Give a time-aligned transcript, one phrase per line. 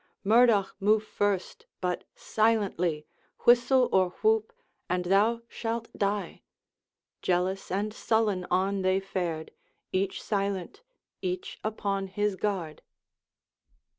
[0.23, 3.05] Murdoch, move first but silently;
[3.41, 4.51] Whistle or whoop,
[4.89, 6.41] and thou shalt die!'
[7.21, 9.51] Jealous and sullen on they fared,
[9.91, 10.81] Each silent,
[11.21, 12.81] each upon his guard.